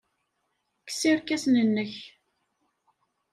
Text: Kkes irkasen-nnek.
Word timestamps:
Kkes 0.81 1.01
irkasen-nnek. 1.11 1.93